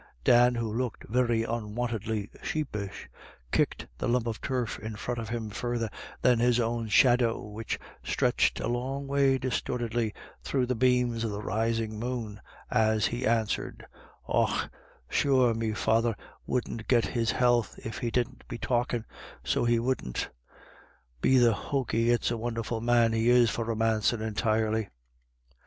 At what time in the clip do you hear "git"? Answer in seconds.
16.87-17.05